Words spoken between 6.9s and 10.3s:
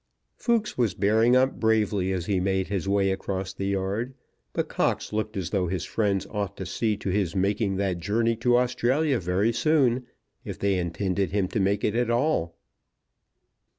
to his making that journey to Australia very soon